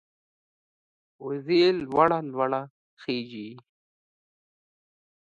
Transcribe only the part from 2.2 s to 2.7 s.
لوړه